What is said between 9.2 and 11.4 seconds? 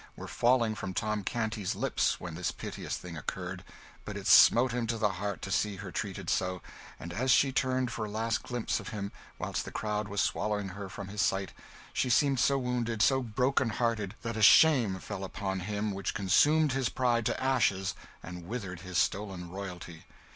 whilst the crowd was swallowing her from his